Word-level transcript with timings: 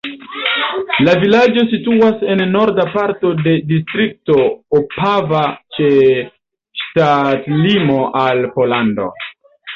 La 1.07 1.11
vilaĝo 1.23 1.65
situas 1.73 2.23
en 2.35 2.41
norda 2.55 2.85
parto 2.95 3.33
de 3.49 3.53
distrikto 3.73 4.39
Opava 4.81 5.43
ĉe 5.77 5.93
ŝtatlimo 6.85 8.01
al 8.25 8.45
Pollando. 8.59 9.09